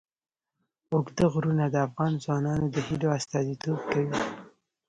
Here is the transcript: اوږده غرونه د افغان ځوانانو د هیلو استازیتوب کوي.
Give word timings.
اوږده 0.93 1.25
غرونه 1.33 1.65
د 1.69 1.75
افغان 1.87 2.13
ځوانانو 2.23 2.65
د 2.71 2.77
هیلو 2.87 3.07
استازیتوب 3.17 3.79
کوي. 3.91 4.19